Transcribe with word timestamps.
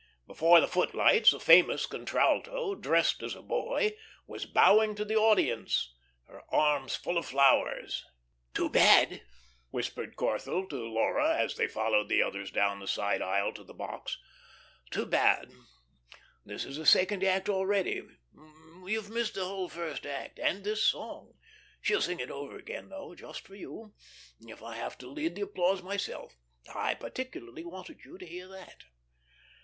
Before 0.25 0.59
the 0.59 0.67
footlights, 0.67 1.31
a 1.31 1.39
famous 1.39 1.85
contralto, 1.85 2.73
dressed 2.73 3.21
as 3.21 3.35
a 3.35 3.41
boy, 3.43 3.95
was 4.25 4.47
bowing 4.47 4.95
to 4.95 5.05
the 5.05 5.15
audience, 5.15 5.93
her 6.25 6.41
arms 6.51 6.95
full 6.95 7.19
of 7.19 7.27
flowers. 7.27 8.03
"Too 8.55 8.67
bad," 8.67 9.21
whispered 9.69 10.15
Corthell 10.15 10.67
to 10.71 10.75
Laura, 10.77 11.37
as 11.37 11.53
they 11.55 11.67
followed 11.67 12.09
the 12.09 12.23
others 12.23 12.49
down 12.49 12.79
the 12.79 12.87
side 12.87 13.21
aisle 13.21 13.53
to 13.53 13.63
the 13.63 13.75
box. 13.75 14.17
"Too 14.89 15.05
bad, 15.05 15.51
this 16.43 16.65
is 16.65 16.77
the 16.77 16.85
second 16.87 17.23
act 17.23 17.47
already; 17.47 18.01
you've 18.83 19.11
missed 19.11 19.35
the 19.35 19.45
whole 19.45 19.69
first 19.69 20.07
act 20.07 20.39
and 20.39 20.63
this 20.63 20.81
song. 20.83 21.35
She'll 21.79 22.01
sing 22.01 22.19
it 22.19 22.31
over 22.31 22.57
again, 22.57 22.89
though, 22.89 23.13
just 23.13 23.41
for 23.45 23.53
you, 23.53 23.93
if 24.39 24.63
I 24.63 24.77
have 24.77 24.97
to 24.97 25.07
lead 25.07 25.35
the 25.35 25.41
applause 25.43 25.83
myself. 25.83 26.33
I 26.73 26.95
particularly 26.95 27.63
wanted 27.63 28.03
you 28.03 28.17
to 28.17 28.25
hear 28.25 28.47
that." 28.47 28.85